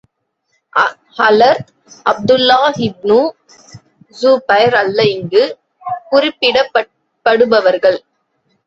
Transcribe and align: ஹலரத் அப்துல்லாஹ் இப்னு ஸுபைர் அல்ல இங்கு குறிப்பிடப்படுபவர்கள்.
ஹலரத் 1.17 1.69
அப்துல்லாஹ் 2.05 2.79
இப்னு 2.87 3.19
ஸுபைர் 4.21 4.77
அல்ல 4.81 4.99
இங்கு 5.15 5.43
குறிப்பிடப்படுபவர்கள். 6.11 7.99